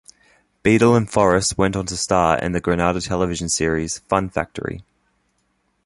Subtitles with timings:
[0.63, 4.83] Beadle and Forrest went on to star in the Granada Television series "Fun Factory".